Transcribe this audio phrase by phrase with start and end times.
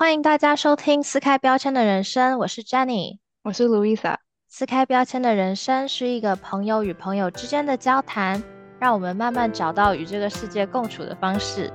[0.00, 3.18] 欢迎大家收听撕开标签的人生，我是 Jenny。
[3.42, 4.16] 我是 Louisa。
[4.48, 8.42] 撕开标签的人生是一个朋友与朋友之间的交谈，
[8.78, 11.70] 让我们慢慢找到与这个世界共处的方式。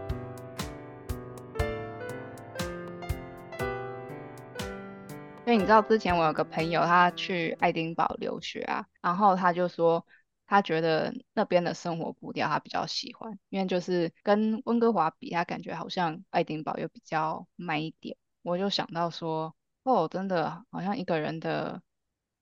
[5.46, 10.04] 因为你知道，之前我有个朋友，他去爱丁堡留学啊，然后他就说，
[10.48, 18.18] 他觉得那边的生活步调他比较喜欢，因为就是跟温哥华比，他感觉好像爱丁堡又比较慢一点。
[18.42, 21.82] 我就想到说，哦，真的好像一个人的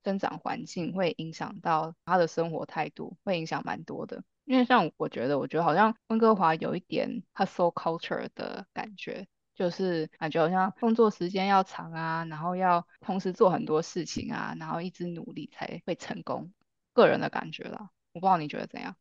[0.04, 4.24] 生长环境会影响到他的生活态度，会影响蛮多的。
[4.46, 9.28] 因为像我觉得，我觉得好像温哥华有一点 hustle culture 的感觉。
[9.56, 16.52] 就是感觉好像工作时间要长啊，然后要同时做很多事情啊，然后一直努力才会成功。
[16.94, 18.96] 个人的感觉啦，我不知道你觉得怎样。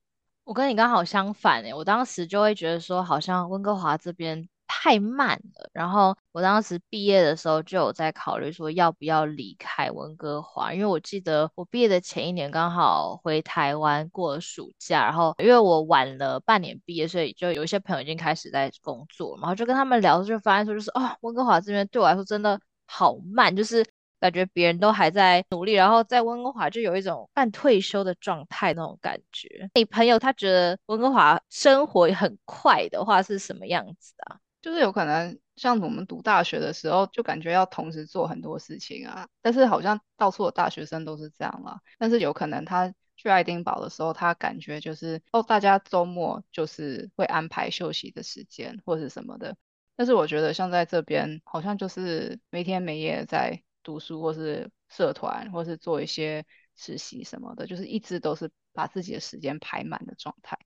[0.44, 4.48] 我跟你刚好相反诶，我当时就会觉得说，好像温哥华这边。
[4.74, 23.84] 太慢了，然后我当时毕业的时候就有在考虑说要不要离开温哥华，因为我记得我毕业的前一年刚好回台湾过暑假，然后因为我晚了半年毕业，所以就有一些朋友已经开始在工作，然后就跟他们聊，就发现说就是哦，温哥华这边对我来说真的好慢，就是
[24.22, 29.68] 感觉别人都还在努力，然后在温哥华就有一种半退休的状态那种感觉。
[29.74, 34.38] 你朋友他觉得温哥华生活很快的话是什么样子的？
[34.60, 39.26] 就是有可能像我们读大学的时候，就感觉要同时做很多事情啊。
[39.42, 41.80] 但是好像到处的大学生都是这样了。
[41.98, 49.56] 但是有可能他去爱丁堡的时候，他感觉就是哦，大家周末就是会安排休息的时间或者什么的。
[49.96, 56.44] 但是我觉得像在这边，好像就是没天没夜在读书，或是社团，或是做一些
[56.76, 60.58] 实习什么的，就是一直都是把自己的时间排满的状态。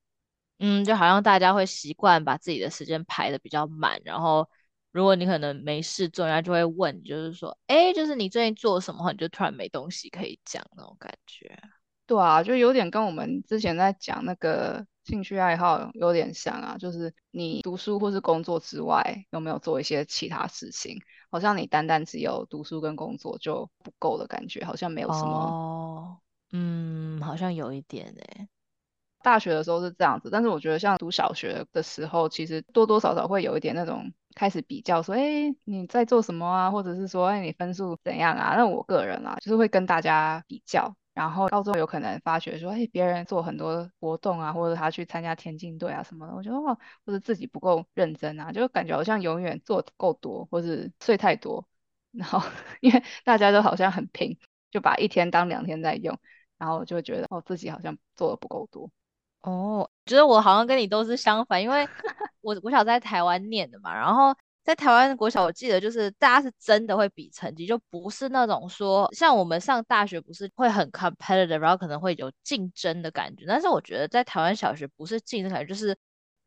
[0.58, 4.48] 嗯，就好像大家会习惯把自己的时间排的比较满，然后
[4.90, 11.58] 如果你可能没事做，人家就会问，就是说，哎，就是你最近做什么，你就突然没东西可以讲那种感觉。
[12.06, 21.00] 对啊，就有点跟我们之前在讲那个兴趣爱好有点像啊，就是你读书或是工作之外，有没有做一些其他事情？
[21.30, 25.30] 好像你单单只有读书跟工作就不够的感觉，好像没有什么。
[25.30, 26.18] 哦，
[26.50, 28.48] 嗯，好像有一点哎。
[29.22, 36.70] 大学的时候是这样子，但是我觉得像读小学的时候，其实多多少少会有一点那种开始比较，说，哎，你在做什么啊？
[36.70, 38.54] 或者是说，哎，你分数怎样啊？
[38.56, 40.96] 那我个人啊，就是会跟大家比较。
[41.16, 51.66] 然后高中有可能发觉说，哎，别人做很多活动啊，或者他去参加田径队啊什么的，我觉得哇，或者自己不够认真啊，就感觉好像永远做够多，或是睡太多。
[52.10, 52.38] 然后
[52.82, 54.38] 因为大家都好像很拼，
[54.70, 56.18] 就把一天当两天在用，
[56.58, 58.90] 然后就觉得哦，自己好像做的不够多。
[59.40, 61.88] 哦，觉得我好像跟你都是相反，因为
[62.42, 73.44] 我我小在台湾念的嘛，然后在台湾的国小，我记得就是大家是真的会比成绩，就不是那种说像我们上大学不是会很 competitive，然后可能会有竞争的感觉。
[73.46, 75.96] 但是我觉得在台湾小学不是竞争感觉，就是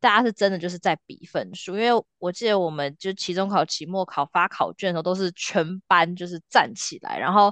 [0.00, 1.78] 大家是真的就是在比分数。
[1.78, 7.50] 因为我记得我们就期中考、期末考发考卷的时候，都是全班就是站起来，然后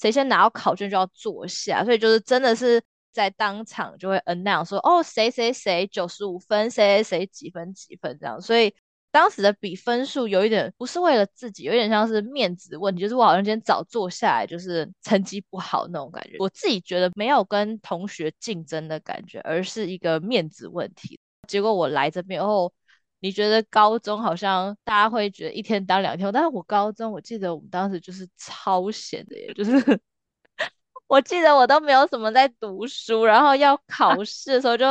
[0.00, 2.82] 谁先拿到考卷就要坐下，所以就是真的是。
[3.12, 8.74] 在当场就会 announce 说，哦，谁谁谁九十五分，谁谁谁几分几分这样，所以
[9.16, 16.36] 当时的比分数有一点不是为了自己，有点像是面子问题，就是我好像今天早坐下来，就是成绩不好那种感觉。
[16.38, 21.18] 我自己觉得没有跟同学竞争的感觉，而是一个面子问题。
[21.48, 22.70] 结果我来这边后，
[23.20, 29.72] 你觉得高中好像大家会觉得一天当两天，但是我高中我记得我们当时就是超闲的耶，就是。
[31.08, 34.84] 我记得我都没有什么在读书，然后要考试的时候就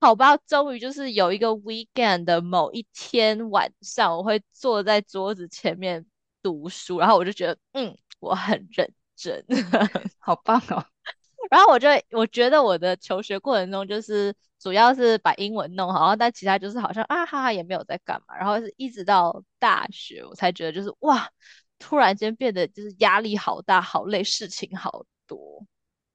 [0.00, 6.04] 好吧，终于就是有一个 weekend 的某一天晚上，我会坐在桌子前面
[6.42, 9.44] 读书，然后我就觉得嗯，我很认真，
[10.18, 10.84] 好棒哦。
[11.50, 21.30] 然后我就我觉得我的求学过程中就是主要是把英文弄好，但其他就是好像啊哈哈也没有在干嘛，然后是一直到大学我才觉得就是哇，
[21.78, 25.04] 突然间变得就是压力好大，好累，事情好。
[25.26, 25.64] 多，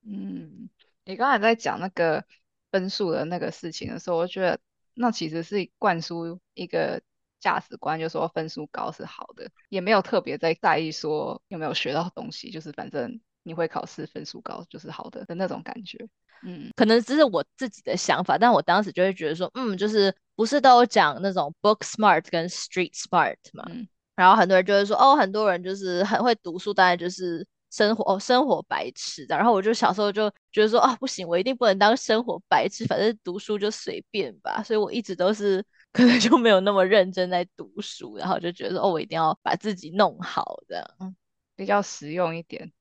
[0.06, 0.70] 嗯，
[1.06, 2.26] 你刚才在讲那个
[2.76, 4.60] 分数的那个事情的时候，我觉得
[4.96, 7.02] 那其实是灌输一个
[7.40, 16.06] 价值观，就说分数高是好的，也没有特别在在意说有没有学到东西，就是反正你会考试，分数高就是好的的那种感觉。
[16.46, 23.88] 嗯，可能只是我自己的想法，但我当时就会觉得说，嗯，就是不是都有讲那种 book smart 跟 street smart 嘛，嗯，
[24.18, 27.48] 然后很多人就会说，哦，很多人就是很会读书，当然就是。
[27.76, 29.36] 生活哦，生活白痴的。
[29.36, 34.64] 然后我就小时候就觉得说啊，不行，我一定不能当生活白痴，反正读书就随便吧。
[34.64, 35.62] 所以我一直都是
[35.92, 41.16] 可能就没有那么认真在读书，然后就觉得哦，我一定要把自己弄好这样。
[41.58, 42.72] 比较实用一点。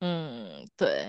[0.00, 1.06] 嗯，对。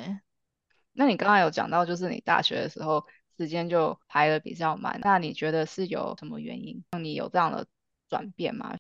[0.92, 3.06] 那你刚刚有讲到，就是你大学的时候
[3.38, 7.66] 时间就排的比较满，那你觉得是有什么原因让你有这样的
[8.10, 8.76] 转变吗？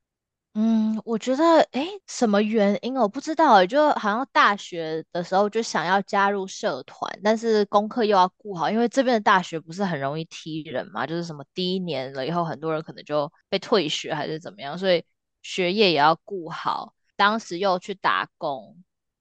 [0.53, 15.06] 嗯，我觉得，诶，什么原因我不知道诶，就好像大学的时候就想要加入社团，但是功课又要顾好，因为这边的大学不是很容易踢人嘛，就是什么第一年了以后，很多人可能就被退学还是怎么样，所以
[15.42, 16.94] 学业也要顾好。
[17.15, 18.75] 当时又去打工，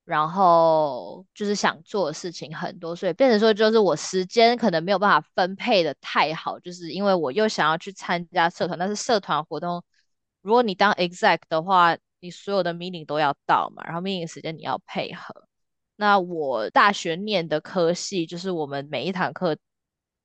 [0.04, 9.84] 然后就是想做的事情很多，所以变成说就是我时间可能没有办法分配的太好，就是因为我又想要去参加社团，但是社团活动。
[10.42, 15.46] 如果你当 exec 的话，你所有的 meeting 都要到嘛，然后 meeting 时间你要配合。
[15.96, 19.56] 那我大学念的科系就是我们每一堂课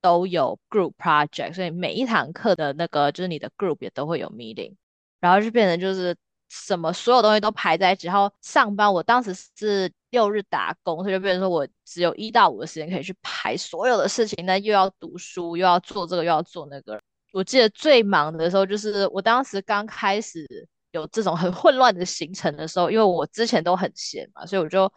[0.01, 4.73] 都有 group project，所以每一堂课的那个就是你的 group 也都会有 meeting，
[5.19, 6.15] 然后就变成就是
[6.49, 8.07] 什么所有东西都排在一起。
[8.07, 17.01] 然后上班我当时是六日打工，所以就变成说我只有一到五的时间可以去排所有的事情，那又要读书，又要做这个，又要做那个。
[17.35, 20.47] 我记得最忙的时候，就是我当时刚开始
[20.91, 24.89] 有这种很混乱的行程的时候，因为我之前都很闲嘛，所以我就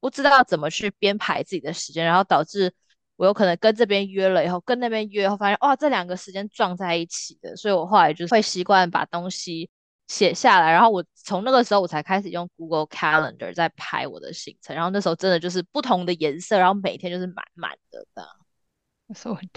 [0.00, 2.72] 不知道怎么去编排自己的时间，然后导致
[3.16, 9.68] 我有可能跟这边约了以后，跟那边约后发现，哇，这两个时间撞在一起的，所以我后来就会习惯把东西
[10.08, 18.30] 写下来，然后我从那个时候我才开始用 Google Calendar 在排我的行程，然后那时候真的就是不同的颜色，然后每天就是满满的这样，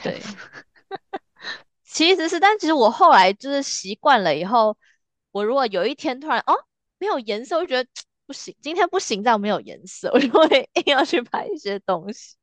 [0.04, 0.22] 对。
[1.96, 4.78] 其实是，但其实我后来就是习惯了以后，
[5.32, 6.54] 我如果有一天突然哦
[7.00, 7.90] 没有颜色，我就觉得
[8.28, 12.36] 不行，今天不行，这样没有颜色， 我就会硬要去拍一些东西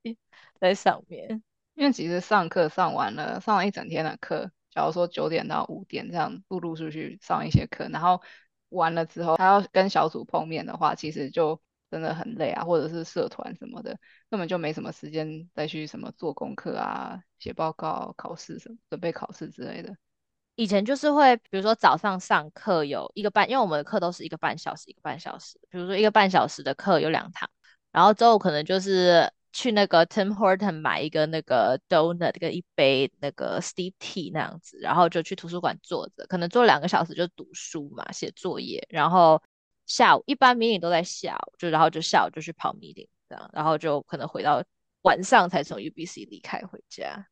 [0.58, 1.42] 在上面。
[1.74, 8.22] 因为其实上课上完了，上了一整天的课，假如说九点到五点这样陆陆续续上一些课，然后
[8.70, 11.60] 完了之后还要跟小组碰面的话，其实就。
[11.92, 13.98] 真的很累啊，或者是社团什么的，
[14.30, 19.94] 根本就没什么时间再去什么做功课啊、写报告、考试什么、准备考试之类的。
[20.54, 27.50] 以前就是会，比如说早上上课有一个半，因为我们的课都是一个半小时一个半小时，比如说一个半小时的课有两堂，
[27.90, 39.42] 然后之后可能就是去那个 Tim Horton 买一个那个 donut 跟一杯那个 Steve Tea 那样子，然后就去图书馆坐着，可能坐两个小时就读书嘛，写作业，然后。
[39.84, 44.62] 下午一般 meeting 都在下午，就然后就下午就去跑 meeting 这样，然后就可能回到
[45.02, 47.26] 晚上才从 UBC 离开回家。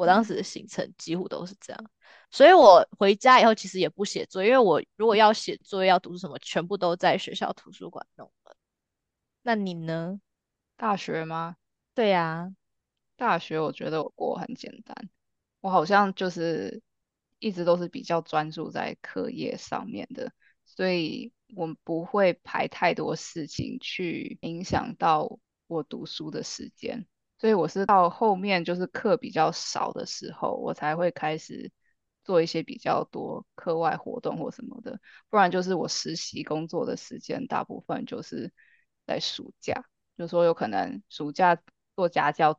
[0.00, 1.90] 我当时的行程几乎都是这样，
[2.30, 8.56] 所以我回家以后其实也不写作业，因为我如果要写作业要读什么，全部都在学校图书馆弄了。
[9.42, 10.18] 那你呢？
[10.76, 11.56] 大学吗？
[11.94, 12.50] 对呀，
[13.16, 15.10] 大学我觉得我过很简单，
[15.60, 16.80] 我好像就是
[17.38, 20.32] 一直都是比较专注在课业上面的，
[20.64, 21.32] 所以。
[21.56, 27.04] 我不会排太多事情去影响到我读书的时间，
[27.40, 31.72] 所以我是到后面就是课比较少的时候，我才会开始
[32.22, 35.00] 做一些比较多课外活动或什么的。
[35.30, 38.52] 不然就是我实习工作的时间，大部分就是
[39.06, 39.86] 在暑假，
[40.18, 41.58] 就说有可能暑假
[41.96, 42.58] 做家教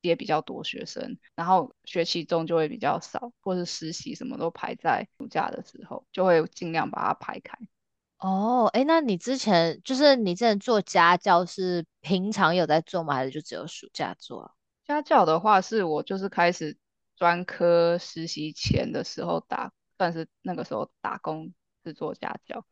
[0.00, 7.58] 接比较多学生，然后学期中就会比较少，或是实习什么都排在暑假的时候，就会尽量把它排开。
[8.20, 13.14] 哦，哎，那你之前就是你之前做家教是平常有在做吗？
[13.14, 14.54] 还是就只有暑假做？
[14.84, 16.76] 家教的话，是我就是开始
[17.16, 22.66] 专科实习前的时候打，算是那个时候打工是做家教，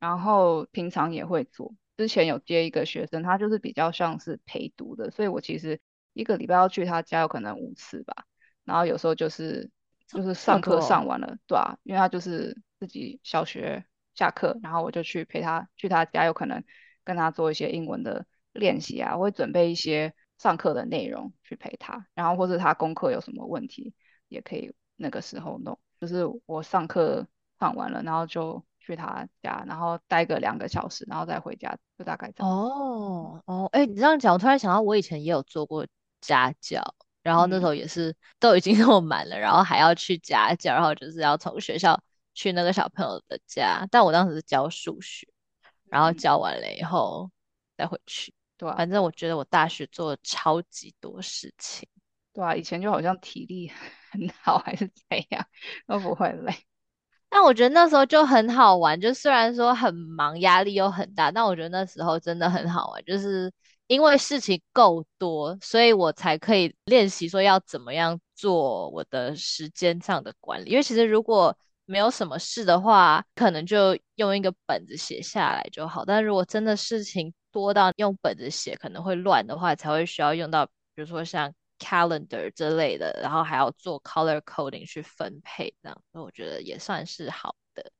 [0.00, 1.72] 然后平常也会做。
[1.96, 5.80] 之前有接一个学生，他就是比较像是陪读的，所以我其实
[6.12, 8.24] 一个礼拜要去他家有可能五次吧，
[8.64, 9.70] 然后有时候就是
[10.08, 13.84] 就是上课上完了，对啊，因为他就是自己小学。
[14.18, 16.64] 下课，然后我就去陪他去他家，有可能
[17.04, 23.94] 跟他做一些英文的练习啊，我会准备一些上课的内容去陪他，然后或者他功课有什么问题，
[24.26, 25.78] 也可以那个时候弄。
[26.00, 27.28] 就是我上课
[27.60, 32.52] 上完了，然后就去他家，然后待个两个小时，然后再回家，就大概这样。
[32.52, 35.86] 哦哦，哎，你这样讲，我突然想到，我以前也有做过
[36.20, 36.82] 家教，
[37.22, 42.02] 然后那时候也是都已经 那么满了，然后还要去家教，然后就是要从学校。
[42.38, 45.26] 去那个小朋友的家，但我当时是教数学，
[45.90, 47.28] 然后教完了以后
[47.76, 48.32] 再回去。
[48.56, 51.88] 对，反正我觉得我大学做了超级多事情。
[52.32, 53.72] 对啊，以前就好像体力
[54.12, 55.44] 很好还是怎样，
[55.88, 56.54] 都不会累。
[57.28, 63.52] 但我觉得那时候就很好玩，就虽然说很忙，压力又很大，但我觉得那时候真的很好玩，就是
[63.88, 70.70] 因为事情够多，所以我才可以练习说要怎么样做我的时间上的管理。
[70.70, 71.58] 因为其实如果
[71.90, 76.04] 没有什么事的话，可能就用一个本子写下来就好。
[76.04, 86.02] 但如果真的事情多到用本子写可能会乱的话，才会需要用到，比如说像 calendar 之类的，然后还要做 color coding 去分配这样。
[86.12, 87.90] 那我觉得也算是好的。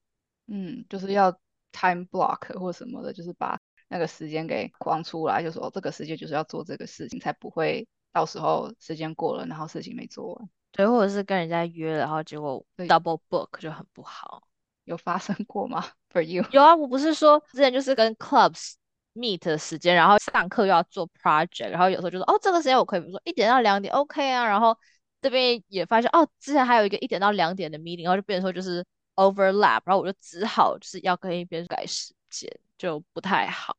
[0.49, 1.33] 嗯，就是要
[1.73, 10.49] time block 或什么的，就是把那个时间给框出来，就说这个时间就是要做这个事情，才不会到时候时间过了，然后事情没做完。
[10.73, 14.43] 对，或者是跟人家约了，然后结果 double book 就很不好。
[14.85, 15.85] 有发生过吗？
[16.11, 16.45] For you？
[16.51, 18.75] 有啊，我不是说之前就是跟 clubs
[19.15, 24.47] meet 的时间，然后上课又要做 project，然后有时候就说哦，这个时间我可以，比如说一点到两点，OK 啊。
[24.47, 24.79] 然后
[25.21, 28.85] 这边也发现哦，之前还有一个一点到两点的 meeting，然后就变成说就是
[29.17, 33.77] overlap，然后我就只好就是要跟一边改时间，就不太好。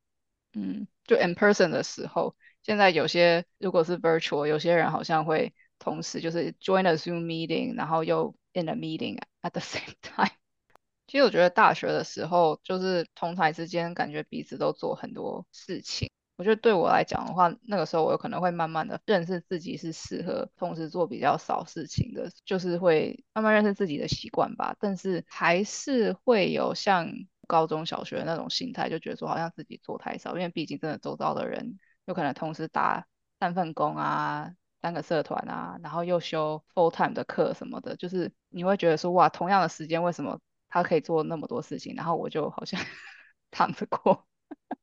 [0.53, 9.93] 嗯，就 in person 的时候，现在有些如果是 virtual，有些人好像会同时就是 join a Zoom meeting，然后又 in a meeting at the same
[10.01, 10.29] time。
[11.07, 16.11] 其实我觉得大学的时候，就是同台之间感觉彼此都做很多事情。
[16.35, 24.75] 我觉得对我来讲的话，那个时候我有可能会慢慢的认识自己是适合同时做比较少事情的，就是会慢慢认识自己的习惯吧。
[24.79, 27.11] 但是还是会有像
[27.47, 33.07] 高中小学那种心态，就觉得说好像自己做太少，因为毕竟真的周遭的人有可能同时打
[33.39, 42.79] 三份工啊、三个社团啊，然后又修 full time 的课什么的，就是你会觉得说哇，同样的时间为什么他可以做那么多事情，然后我就好像
[43.51, 44.25] 躺着过，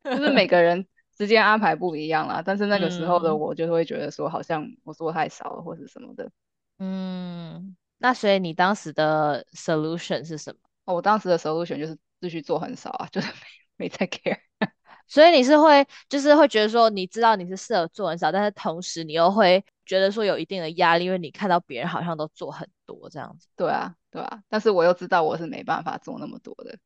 [0.04, 0.86] 就是每个人。
[1.18, 6.30] 时间安排不一样啦，但是那个时候的我就会觉得说，好像我做太少了，或者什么的。
[6.78, 10.58] 嗯，那所以你当时的 solution 是什么？
[10.84, 13.38] 哦我当时的 solution 就是继续做很少啊，就是没
[13.88, 14.38] 没在 care。
[15.08, 23.48] 所以你是会，就是会觉得说，你知道你是适合做很少，但是同时你又会觉得说有一定的压力，因为你看到别人好像都做很多这样子。
[23.56, 26.78] 对啊，对啊，但是我又知道我是没办法做那么多的。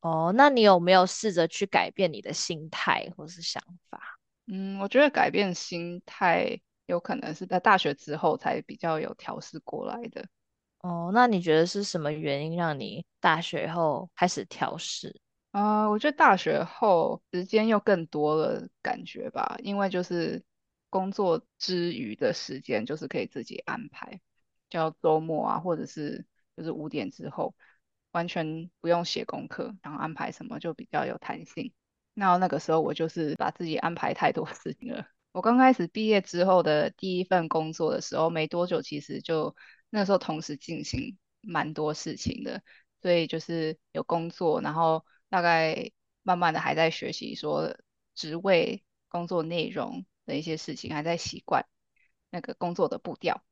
[0.00, 4.18] 哦，那你有没有试着去改变你的心态或是想法？
[4.46, 10.24] 嗯，我觉得改变心态有可能是在大学之后才比较有调试过来的。
[10.82, 15.20] 哦，那你觉得是什么原因让你大学后开始调试？
[15.50, 20.40] 啊，我觉得大学后时间又更多了感觉吧，因为就是
[20.96, 24.20] 工作之余的时间就是可以自己安排，
[24.70, 26.24] 叫周末啊，或者是
[26.56, 27.54] 就是五点之后。
[28.12, 31.74] 完全不用写功课，然后安排什么就比较有弹性。
[32.14, 35.06] 那那个时候我就是把自己安排太多 事情了。
[35.32, 39.54] 我刚开始毕业之后的第一份工作的时候，没多久其实就
[39.90, 42.62] 那时候同时进行蛮多事情的，
[43.02, 45.90] 所以就是有工作，然后大概
[46.22, 47.76] 慢慢的还在学习说
[48.14, 51.64] 职位、工作内容的一些事情，还在习惯
[52.30, 53.42] 那个工作的步调。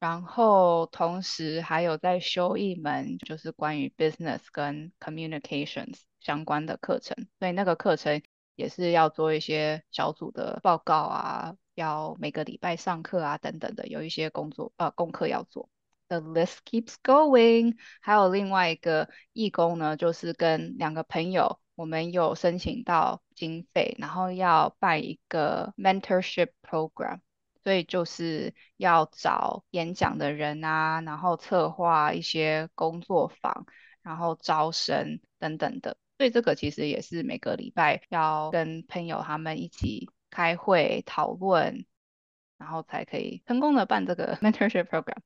[0.00, 8.20] 然后同时还有在修一门就是关于 business 跟 communications 相关的课程，所以那个课程
[8.56, 15.70] 也是要做一些小组的报告啊，要每个礼拜上课啊等等的，有一些工作呃功课要做。
[16.08, 17.76] The list keeps going。
[18.00, 27.20] 还有另外一个义工呢，就是跟两个朋友，我们有申请到经费，然后要办一个 mentorship program。
[27.64, 33.66] 所以就是要找演讲的人啊，然后策划一些工作坊，
[34.02, 35.96] 然后招生等等的。
[36.18, 41.86] 所以这个其实也是每个礼拜要跟朋友他们一起开会讨论，
[42.58, 45.18] 然后才可以成功的办这个 mentorship program。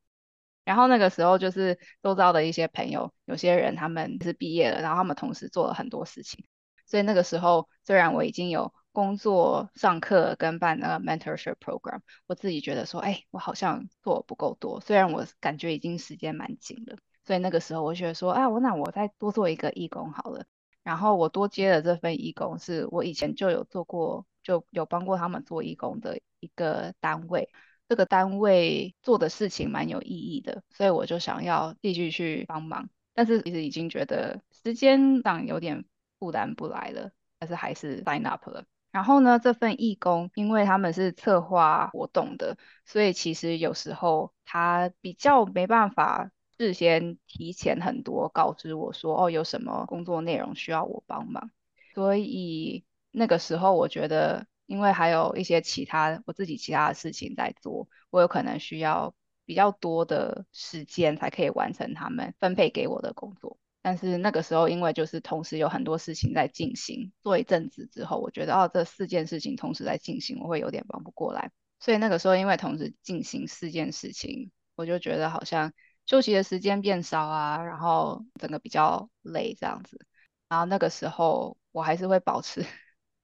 [0.66, 6.44] 然后那个时候就是周遭的一些朋友，有些人他们是毕业了，然后他们同时做了很多事情。
[6.87, 14.80] 所以那个时候虽然我已经有工作、上课跟办那个 mentorship program，我自己觉得说，哎，我好像做不够多。
[14.80, 20.44] 虽然我感觉已经时间蛮紧了，所以那个时候我觉得说，啊，我那我再多做一个义工好了。
[20.82, 27.50] 然后我多接了这份义工，是我以前就有做过，就有帮过他们做义工的一个单位。
[27.88, 32.88] 这个单位做的事情蛮有意义的，所以我就想要继续去帮忙。
[33.14, 35.85] 但是其实已经觉得时间上有点
[36.19, 38.64] 负担不来了，但是还是 sign up 了。
[38.93, 51.50] 然后呢，这份义工，因为他们是策划活动的，所以其实有时候他比较没办法事先提前很多告知我说，哦，有什么工作内容需要我帮忙。
[51.95, 63.58] 所以那个时候我觉得，因为还有一些其他我自己其他的事情在做，我有可能需要比较多的时间才可以完成他们分配给我的工作。
[63.82, 71.52] 但是那个时候，因为就是同时有很多事情在进行，做一阵子之后，我觉得哦，这四件事情同时在进行，我会有点忙不过来。
[71.78, 75.73] 所以那个时候，因为同时进行四件事情，我就觉得好像
[76.04, 80.04] 休息的时间变少啊，然后整个比较累这样子。
[80.49, 82.66] 然后那个时候我还是会保持，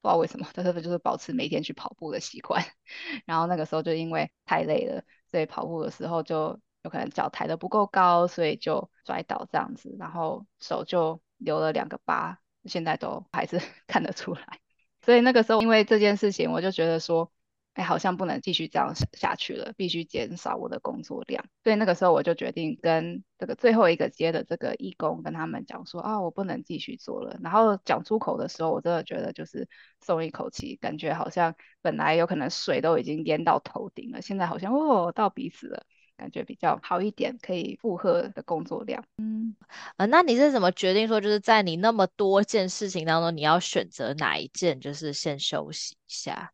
[0.03, 2.63] 不知道为什么，但是就是保持每天去跑步的习惯。
[3.25, 14.59] 然后那个时候就因为太累了，所以跑步的时候就有可能脚抬得不够高，所以就摔倒这样子，然后手就留了两个疤，现在都还是 看得出来。
[15.01, 17.31] 所以那个时候因为这件事情，我就觉得说。
[17.75, 21.43] 哎，好像不能继续这样下下去了，必须减少我的工作量。
[21.65, 27.39] 所以那个时候我就决定跟这个最后一个接的这个义工跟他们讲说啊，我不能继续做了。
[27.43, 29.67] 然后讲出口的时候，我真的觉得就是
[30.03, 35.87] 松一口气，感觉好像本来有可能水都已经淹到头顶了，现在好像哦到鼻子了，
[36.19, 39.03] 感觉比较好一点，可以负荷的工作量。
[39.17, 39.57] 嗯，
[39.97, 46.53] 呃，那你是怎么决定说就是在你那么多件事情当中，你要选择哪一件就是先休息一下？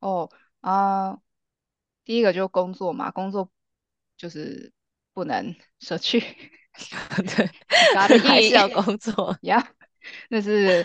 [0.00, 0.30] 哦。
[0.66, 1.20] 啊，
[2.04, 3.48] 第一个就工作嘛，工作
[4.16, 4.72] 就是
[5.12, 6.18] 不能舍去，
[7.36, 7.46] 对，
[7.94, 9.72] 还是要工作呀，
[10.28, 10.84] 那是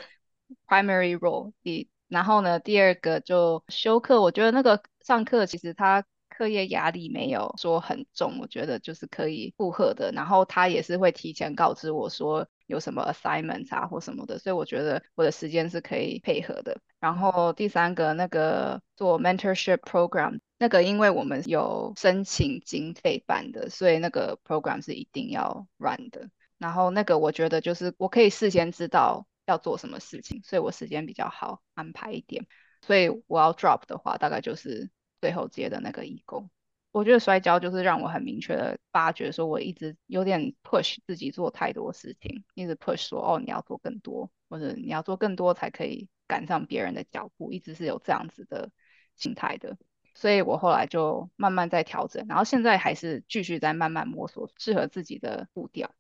[0.68, 1.52] primary role。
[1.64, 6.06] 第，然后呢，第二个就休课，我觉得那个上课其实他。
[6.42, 10.12] 课业压力没有说很重，我觉得就是可以负荷的。
[10.12, 16.82] 然后他也是会提前告知我说有什么 assignment 啊或什么的，所以我觉得我的时间是可以配合的。
[17.00, 26.28] 然后第三个那个做 mentorship program，那个因为我们有申请经费办的，所以那个 program 是一定要 run 的。
[26.58, 32.48] 然后那个我觉得就是我可以事先知道要做什么事情，所以我时间比较好安排一点。
[32.82, 34.90] 所以我要 drop 的话，大概就是。
[35.22, 36.50] 最后接的那个义工，
[36.92, 48.72] 我觉得摔跤就是让我很明确的发觉，说我一直有点 push 自己做太多事情，一直 push 说哦你要做更多，或者你要做更多才可以赶上别人的脚步，一直是有这样子的
[49.16, 49.78] 心态的。
[50.14, 55.94] 所以我后来就慢慢在调整，然后现在还是继续在慢慢摸索适合自己的步调。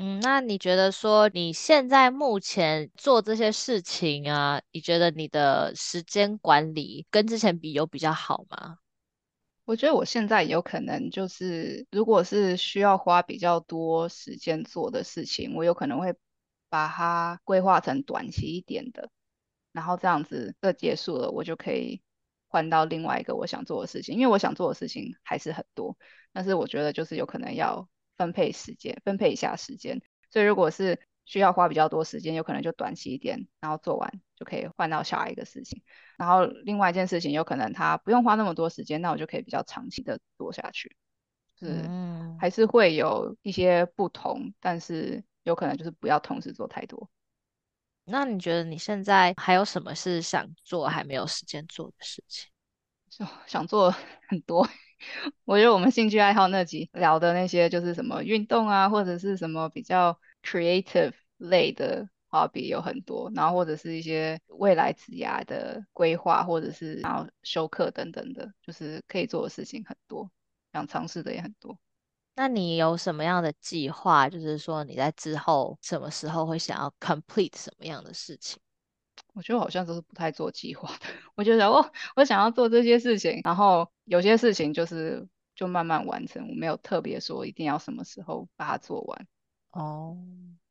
[0.00, 8.78] 嗯，那你觉得说你现在目前做这些事情啊，你觉得你的时间管理跟之前比有比较好吗？
[9.64, 16.14] 我觉得我现在有可能就是，如果是需要花比较多时间做的事情，我有可能会
[16.68, 19.10] 把它规划成短期一点的，
[19.72, 22.00] 然后这样子这结束了，我就可以
[22.46, 25.98] 换到另外一个我想做的事情，因为我想做的事情还是很多，
[26.32, 27.88] 但是我觉得就是有可能要。
[28.18, 30.02] 分配时间，分配一下时间。
[30.30, 35.82] 所以如果是需要花比较多时间，有可能就短期一点，然后做完就可以换到下一个事情。
[36.18, 40.94] 然后另外一件事情，有可能他不用花那么多时间，那我就可以比较长期的做下去。
[41.58, 41.88] 是，
[42.38, 47.08] 还是会有一些不同，但是有可能就是不要同时做太多。
[48.04, 52.48] 那你觉得你现在还有什么是想做还没有时间做的事情？
[53.10, 53.90] 就 想做
[54.28, 54.66] 很多。
[55.44, 70.30] 我觉得我们兴趣爱好那集聊的那些，就是什么运动啊，或者是什么比较 creative 类的 hobby 有很多，然后或者是一些未来职涯的规划，或者是然后休课等等的，就是可以做的事情很多，
[70.72, 71.78] 想尝试的也很多。
[72.34, 74.28] 那你有什么样的计划？
[74.28, 78.60] 就是说你在之后什么时候会想要 complete 什么样的事情？
[79.34, 81.06] 我觉得好像都是不太做计划的。
[81.34, 89.26] 我就想我我想要做这些事情，然后有些事情就是就慢慢完成，我没有特别说一定要什么时候把它做完。
[89.72, 90.16] 哦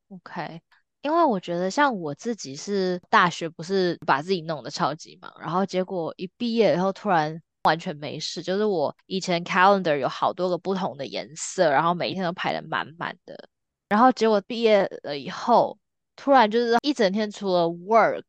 [0.09, 0.59] ，OK，
[1.01, 13.47] 因为我觉得像我自己是大学不是把自己弄得超级忙，然后结果一毕业以后突然完全没事，就是我以前 calendar 有好多个不同的颜色，然后每一天都排的满满的，
[13.87, 15.77] 然后结果毕业了以后，
[16.15, 18.23] 突然就是一整天除了 work。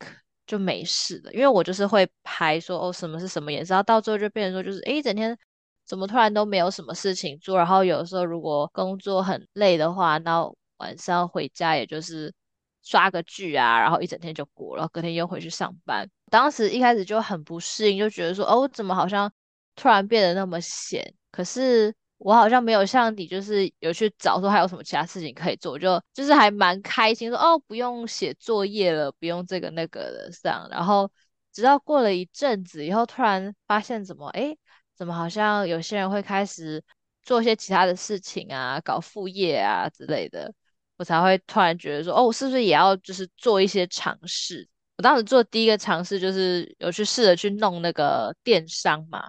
[0.48, 5.38] 就没事了，因为我就是会排说哦什么是什么颜色，然后到最后就变成说就是诶一整天
[5.87, 10.42] 怎么突然都没有什么事情做，然后有的时候如果工作很累的话，那
[10.78, 12.34] 晚上回家也就是
[12.82, 16.08] 刷个剧啊，然后一整天就过了，隔天又回去上班。
[16.30, 19.30] 当时一开始就很不适应，就觉得说哦怎么好像
[19.76, 21.94] 突然变得那么闲，可是。
[22.18, 30.68] 我好像没有像你，就是有去找说还有什么其他事情可以做，就就是还蛮开心，说哦不用写作业了，不用这个那个的样。
[30.70, 31.11] 然后
[31.52, 34.57] 直到过了一阵子以后，突然发现怎么哎，
[34.96, 36.83] 怎么好像有些人会开始
[37.22, 40.52] 做一些其他的事情啊，搞副业啊之类的，
[40.96, 44.68] 我才会突然觉得说哦，我是不是也要就是做一些尝试？
[44.96, 49.28] 我当时做第一个尝试就是有去试着去弄那个电商嘛。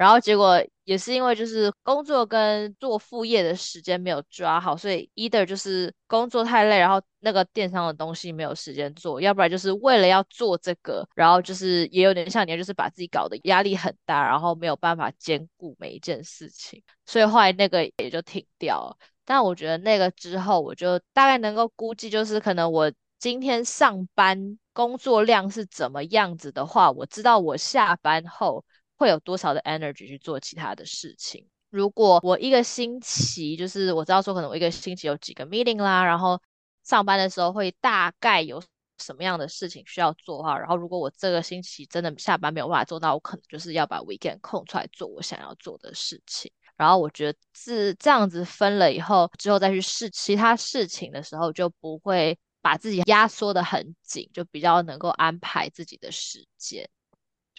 [0.00, 18.96] 然后结果也是因为就是工作跟做副业的时间没有抓好，所以 either 就是工作太累，然后那个电商的东西没有时间做，要不然就是为了要做这个，然后就是也有点像你，就是把自己搞得压力很大，然后没有办法兼顾每一件事情，所以后来那个也就停掉了。
[19.26, 28.64] 但我觉得那个之后，我就大概能够估计，就是可能我今天上班工作量是怎么样子的话，我知道我下班后。
[29.00, 31.46] 会有多少的 energy 去做其他的事情？
[31.70, 36.38] 如果我一个星期，就是我知道说可能我一个星期有几个 meeting 啦，然后
[36.84, 38.62] 上班的时候会大概有
[38.98, 46.52] 什么样的事情需要做哈，然后如果我这个星期真的下班没有办法做到，我可能就是要把 weekend 空出来做我想要做的事情。
[46.76, 56.86] 然后我觉得是这样子分了以后，之后再去试其他事情的时候，就不会把自己压缩的很紧，就比较能够安排自己的时间。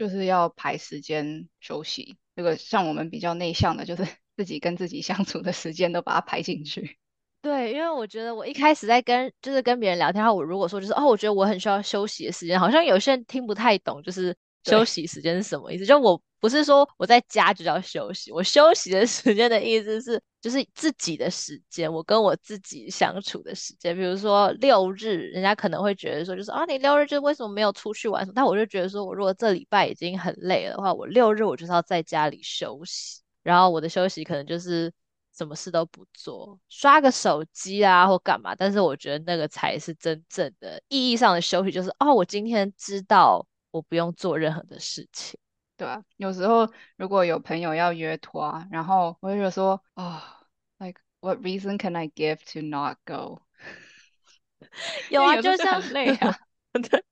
[0.01, 4.03] 就是要排时间休息，这个像我们比较内向的，就是
[4.35, 6.97] 自己跟自己相处的时间都把它排进去。
[7.43, 15.85] 对，因为我觉得我一开始在跟就是跟别人聊天，然后我如果说就是哦，我觉得我很需要休息的时间，好像有些人听不太懂，就是休息时间是什么意思？
[15.85, 20.21] 就我不是说我在家就叫休息，我休息的时间的意思是。
[20.41, 23.95] 就是自己的时间，我跟我自己相处的时间。
[23.95, 28.27] 比如说六日，人家可能会觉得说，就是啊，你六日就为什么没有出去玩？
[28.33, 33.21] 但我就觉得说，我如果这礼拜已经很累了的话，我六日我就是要在家里休息。
[33.43, 34.91] 然后我的休息可能就是
[35.37, 38.55] 什么事都不做，刷个手机啊或干嘛。
[38.55, 45.39] 但是我觉得那个才是真正的意义上的休息，就是哦，我今天知道我不用做任何的事情。
[45.81, 50.37] 对啊，有时候如果有朋友要约拖，然后我就说啊
[50.77, 53.41] ，like what reason can I give to not go？
[55.09, 56.37] 有啊，就像累啊，
[56.71, 57.03] 对，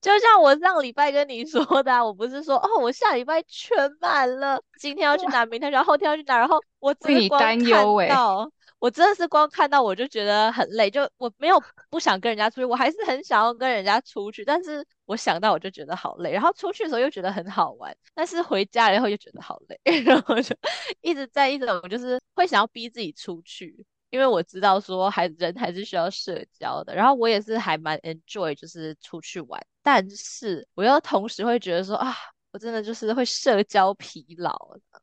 [0.00, 8.50] 就像我上礼拜跟你说的，我不是说哦，我下礼拜全满了，今天要去哪，明天然后后天要去哪，然后我只是光看到。
[8.78, 11.60] 我真的是光看到我就觉得很累，就我没有
[11.90, 20.56] 不想跟人家出去，我还是很想要跟人家出去，但是我想到我就觉得好累，然后出去的时候又觉得很好玩，但是回家了以后又觉得好累， 然后就
[21.00, 32.14] 一直在一种就是会想要逼自己出去，因为我知道说还人还是需要社交的，然后我也是还蛮 enjoy 就是出去玩，但是我又同时会觉得说啊，
[32.52, 34.56] 我真的就是会社交疲劳
[34.92, 35.02] 的，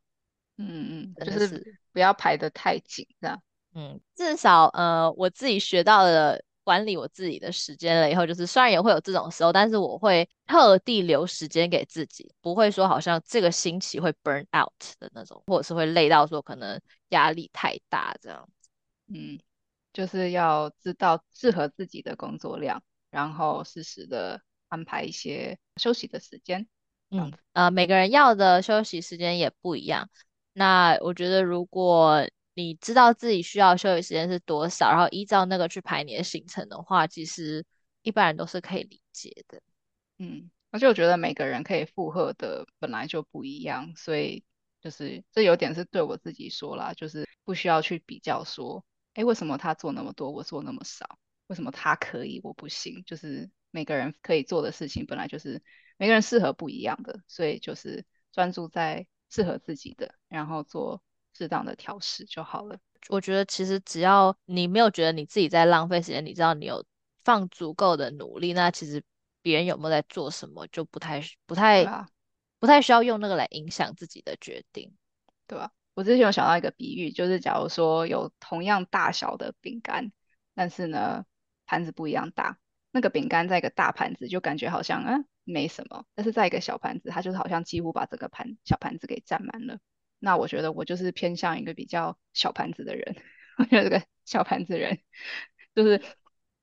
[0.57, 3.41] 嗯嗯，就是不要排得太紧，这样。
[3.75, 18.49] 嗯，至少呃，我自己学到了管理我自己的时间了以后，就是虽然也会有这种时候，但是我会特地留时间给自己，不会说好像这个星期会 burn out 的那种，或者是会累到说可能压力太大这样。
[19.07, 19.37] 嗯，
[19.93, 26.65] 就是要知道适合自己的工作量，然后适时的安排一些休息的时间。
[27.11, 30.09] 嗯，呃，每个人要的休息时间也不一样。
[30.53, 32.25] 那我觉得如果
[32.57, 37.65] 你知道自己需要休息时间是多少，然后依照那个去排你的行程的话，其实
[38.01, 39.61] 一般人都是可以理解的。
[40.19, 44.41] 嗯，而且我觉得每个人可以负荷的本来就不一样，所以
[44.79, 51.19] 就是这有点是对我自己说啦，就是不需要去比较说，哎，为什么他做那么多，我做那么少？
[51.47, 53.03] 为什么他可以，我不行？
[53.05, 55.61] 就是每个人可以做的事情本来就是
[55.97, 61.03] 每个人适合不一样的，所以就是专注在适合自己的，然后做。
[61.35, 62.77] 适当的调试就好了。
[63.09, 66.83] 我觉得其实只要你没有觉得你自己在浪费时间，你知道你有
[67.23, 69.03] 放足够的努力，那其实
[69.41, 71.85] 别人有没有在做什么就不太不太
[72.59, 74.91] 不太需要用那个来影响自己的决定，
[75.45, 75.71] 对吧？
[75.93, 80.11] 我之前有想到一个比喻，就是假如说有同样大小的饼干，
[80.55, 81.25] 但是呢
[81.67, 82.57] 盘子不一样大，
[82.91, 89.77] 那个饼干在一个大盘子就感觉好像嗯没什么，但是在一个小盘子，它就是好像几乎把整个盘小盘子给占满了。
[90.25, 93.15] 那我觉得我就是偏向一个比较小盘子的人，
[93.59, 94.97] 我觉得这个小盘子人
[95.75, 96.01] 就是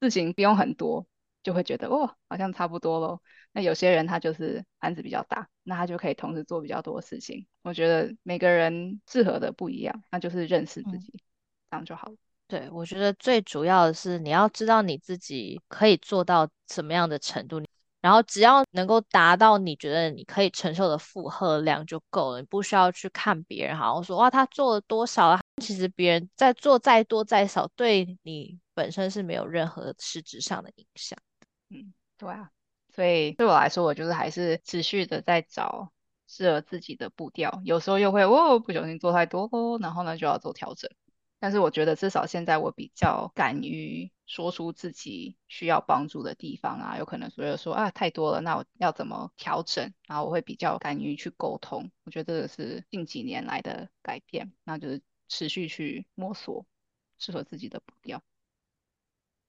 [0.01, 1.07] 事情不用很多，
[1.45, 3.23] 就会觉得哦，好像差不多咯。
[3.53, 7.47] 那有些人他就是盘子比较大，那他就可以同时做比较多事情。
[7.63, 11.23] 我觉得每个人适合的不一样，那就是认识自己，
[11.71, 12.17] 这样就好了。
[12.49, 17.63] 对，我觉得最主要的是你要知道你自己可以做到什么样的程度。
[18.03, 25.41] 然后只要能够达到你觉得你可以承受的负荷量就够了，你不需要去看别人，好像说哇他做了多少啊？
[25.63, 31.19] 其实别人在做再多再少，对你本身是没有任何实质上的影响。
[31.71, 32.51] 嗯，对啊，
[32.95, 35.93] 所以对我来说，我就是还是持续的在找
[36.27, 40.91] 适合自己的步调，有时候又会哦不小心做太多喽，然后呢就要做调整。
[41.43, 49.93] 但是我觉得至少现在我比较敢于说出自己需要帮助的地方啊，有可能觉得说啊太多了，那我要怎么调整？
[50.07, 51.91] 然后我会比较敢于去沟通。
[52.05, 56.65] 我觉得这个是近几年来的改变，那就是持续去摸索
[57.19, 58.23] 适合自己的步调。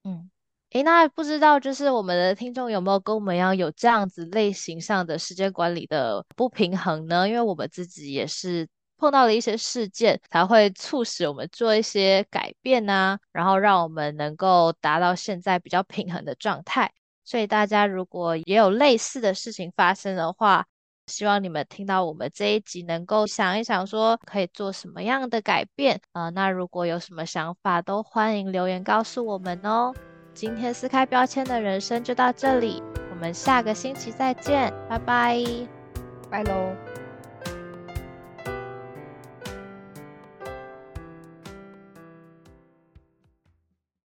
[0.03, 0.31] 嗯，
[0.71, 7.29] 诶，那不知道就是我们的听众有没有跟我们一样有这样子类型上的时间管理的不平衡呢？
[7.29, 8.67] 因为我们自己也是。
[8.97, 16.91] 碰到了一些事件，才会促使我们做一些改变啊，然后让我们能够达到现在比较平衡的状态。
[17.25, 20.65] 所以大家如果也有类似的事情发生的话，
[21.07, 26.29] 希望你们听到我们这一集能够想一想，说可以做什么样的改变啊？
[26.29, 29.93] 那如果有什么想法，都欢迎留言告诉我们哦。
[30.33, 35.43] 今天撕开标签的人生就到这里，我们下个星期再见，拜拜，
[36.29, 36.92] 拜喽。